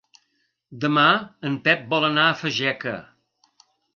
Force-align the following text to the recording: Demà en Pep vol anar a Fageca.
Demà 0.85 1.03
en 1.51 1.59
Pep 1.69 1.85
vol 1.93 2.09
anar 2.09 2.25
a 2.31 2.39
Fageca. 2.41 2.97